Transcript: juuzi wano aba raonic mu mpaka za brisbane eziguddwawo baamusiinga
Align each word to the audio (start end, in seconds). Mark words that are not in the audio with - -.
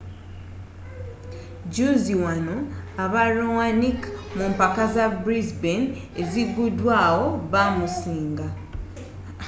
juuzi 1.73 2.13
wano 2.23 2.55
aba 3.03 3.21
raonic 3.35 3.99
mu 4.37 4.45
mpaka 4.53 4.81
za 4.93 5.05
brisbane 5.23 5.85
eziguddwawo 6.21 7.25
baamusiinga 7.51 8.47